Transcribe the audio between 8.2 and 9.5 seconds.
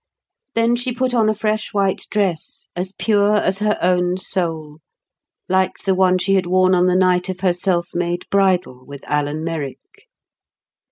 bridal with Alan